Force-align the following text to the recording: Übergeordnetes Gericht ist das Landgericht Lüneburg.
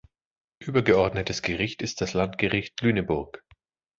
Übergeordnetes 0.57 1.43
Gericht 1.43 1.83
ist 1.83 2.01
das 2.01 2.13
Landgericht 2.15 2.81
Lüneburg. 2.81 3.43